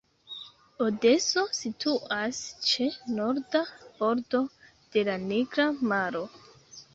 [0.85, 2.87] Odeso situas ĉe
[3.19, 3.61] norda
[4.01, 4.43] bordo
[4.97, 6.25] de la Nigra Maro.